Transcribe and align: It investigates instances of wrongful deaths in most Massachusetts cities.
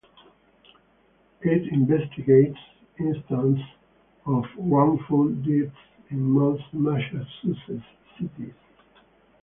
It 1.43 1.71
investigates 1.71 2.57
instances 2.97 3.63
of 4.25 4.45
wrongful 4.57 5.27
deaths 5.29 5.75
in 6.09 6.21
most 6.23 6.63
Massachusetts 6.73 7.85
cities. 8.19 8.55